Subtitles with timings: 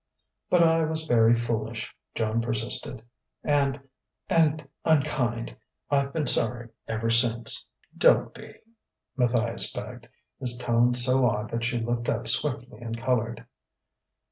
[0.49, 3.03] "But I was very foolish," Joan persisted,
[3.43, 3.79] "and
[4.29, 5.55] and unkind.
[5.91, 8.55] I've been sorry ever since...." "Don't be,"
[9.15, 10.09] Matthias begged,
[10.39, 13.45] his tone so odd that she looked up swiftly and coloured.